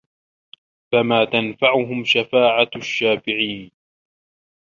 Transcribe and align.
فَما 0.91 1.25
تَنفَعُهُم 1.25 2.03
شَفاعَةُ 2.05 2.69
الشّافِعينَ 2.75 3.71